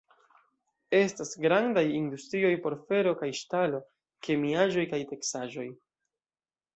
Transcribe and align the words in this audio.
Estas 0.99 1.33
grandaj 1.43 1.83
industrioj 1.97 2.51
por 2.63 2.77
fero 2.87 3.13
kaj 3.19 3.29
ŝtalo, 3.41 3.81
kemiaĵoj 4.29 4.87
kaj 4.95 5.01
teksaĵoj. 5.13 5.67